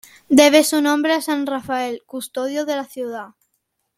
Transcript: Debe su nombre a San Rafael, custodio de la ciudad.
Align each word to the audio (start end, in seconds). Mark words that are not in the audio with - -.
Debe 0.29 0.63
su 0.63 0.81
nombre 0.81 1.13
a 1.13 1.21
San 1.21 1.45
Rafael, 1.45 2.01
custodio 2.07 2.65
de 2.65 2.75
la 2.75 2.85
ciudad. 2.85 3.35